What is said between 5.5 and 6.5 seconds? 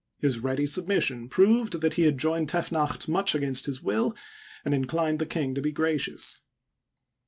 to be gracious.